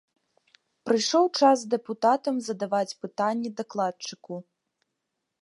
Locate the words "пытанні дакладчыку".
3.05-4.33